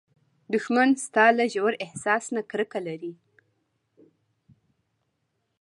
[0.53, 3.13] دښمن ستا له ژور احساس نه کرکه لري